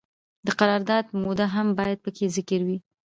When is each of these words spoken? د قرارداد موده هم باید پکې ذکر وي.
د 0.45 0.47
قرارداد 0.59 1.05
موده 1.21 1.45
هم 1.55 1.67
باید 1.77 1.99
پکې 2.05 2.25
ذکر 2.35 2.59
وي. 2.67 2.77